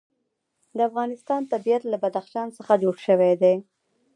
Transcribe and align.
د 0.75 0.77
افغانستان 0.89 1.41
طبیعت 1.53 1.83
له 1.91 1.97
بدخشان 2.03 2.47
څخه 2.57 2.73
جوړ 2.83 2.95
شوی 3.05 3.33
دی. 3.41 3.55